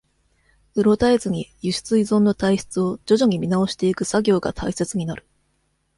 [0.73, 5.27] うろたえずに、輸出依存の体質を徐々に見直していく作業が大切になる。